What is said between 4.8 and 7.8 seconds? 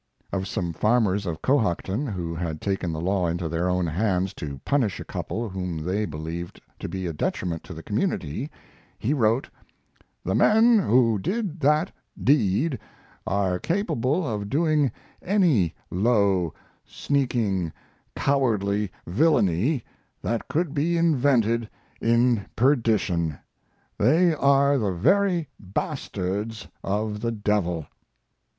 a couple whom they believed to be a detriment to